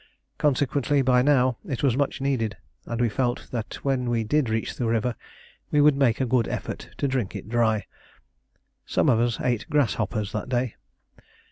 [0.39, 2.57] Consequently, by now, it was much needed,
[2.87, 5.13] and we felt that when we did reach the river
[5.69, 7.85] we would make a good effort to drink it dry.
[8.83, 10.73] Some of us ate grasshoppers that day.